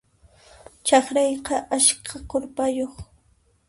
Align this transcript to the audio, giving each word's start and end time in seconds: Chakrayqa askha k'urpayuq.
Chakrayqa 0.85 1.55
askha 1.77 2.17
k'urpayuq. 2.29 2.95